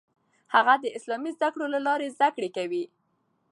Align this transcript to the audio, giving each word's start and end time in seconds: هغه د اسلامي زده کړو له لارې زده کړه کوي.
هغه 0.53 0.73
د 0.83 0.85
اسلامي 0.97 1.31
زده 1.37 1.47
کړو 1.53 1.65
له 1.73 1.79
لارې 1.87 2.13
زده 2.15 2.29
کړه 2.35 2.49
کوي. 2.57 2.83